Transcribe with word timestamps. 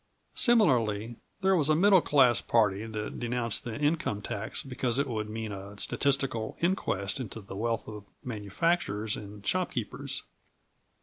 Similarly, 0.33 1.17
there 1.41 1.55
was 1.55 1.69
a 1.69 1.75
middle 1.75 2.01
class 2.01 2.41
party 2.41 2.87
that 2.87 3.19
denounced 3.19 3.63
the 3.65 3.77
income 3.77 4.23
tax 4.23 4.63
because 4.63 4.97
it 4.97 5.05
would 5.07 5.29
mean 5.29 5.51
a 5.51 5.77
statistical 5.77 6.57
inquest 6.59 7.19
into 7.19 7.39
the 7.39 7.55
wealth 7.55 7.87
of 7.87 8.05
manufacturers 8.23 9.15
and 9.15 9.45
shopkeepers. 9.45 10.23